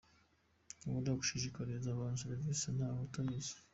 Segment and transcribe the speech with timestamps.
[0.81, 3.53] Ntushobora gushishikariza abantu serivisi nawe utazi.